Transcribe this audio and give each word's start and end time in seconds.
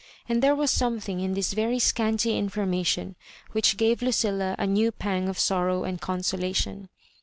And 0.27 0.41
there 0.41 0.55
was 0.55 0.71
something 0.71 1.19
in 1.19 1.35
this 1.35 1.53
very 1.53 1.77
scanty 1.77 2.35
information 2.35 3.15
which 3.51 3.77
gave 3.77 4.01
Lucil 4.01 4.33
la 4.37 4.55
a 4.57 4.65
new 4.65 4.91
pang 4.91 5.29
of 5.29 5.37
sorrow 5.37 5.83
and 5.83 6.01
consolation. 6.01 6.89